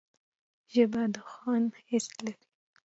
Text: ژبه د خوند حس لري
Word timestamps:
ژبه 0.73 1.01
د 1.13 1.15
خوند 1.29 1.69
حس 1.89 2.05
لري 2.23 2.43